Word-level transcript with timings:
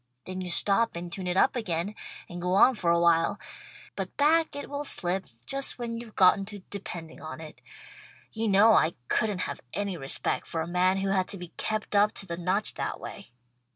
Then 0.25 0.41
you 0.41 0.49
stop 0.49 0.95
and 0.95 1.11
tune 1.11 1.27
it 1.27 1.37
up 1.37 1.55
again, 1.55 1.93
and 2.27 2.41
go 2.41 2.53
on 2.55 2.73
for 2.73 2.89
awhile, 2.89 3.39
but 3.95 4.17
back 4.17 4.55
it 4.55 4.67
will 4.67 4.83
slip 4.83 5.27
just 5.45 5.77
when 5.77 5.95
you've 5.95 6.15
gotten 6.15 6.43
to 6.45 6.61
depending 6.71 7.21
on 7.21 7.39
it. 7.39 7.61
You 8.31 8.47
know 8.47 8.73
I 8.73 8.95
couldn't 9.09 9.41
have 9.41 9.61
any 9.73 9.97
respect 9.97 10.47
for 10.47 10.61
a 10.61 10.67
man 10.67 10.97
who 10.97 11.09
had 11.09 11.27
to 11.27 11.37
be 11.37 11.49
kept 11.49 11.95
up 11.95 12.13
to 12.13 12.25
the 12.25 12.35
notch 12.35 12.73
that 12.73 12.99
way. 12.99 13.29